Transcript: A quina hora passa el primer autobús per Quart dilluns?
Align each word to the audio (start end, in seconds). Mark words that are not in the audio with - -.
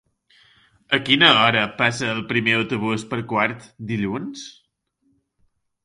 A 0.97 0.99
quina 1.09 1.29
hora 1.41 1.61
passa 1.83 2.09
el 2.15 2.23
primer 2.33 2.57
autobús 2.63 3.07
per 3.13 3.23
Quart 3.35 3.71
dilluns? 3.93 4.47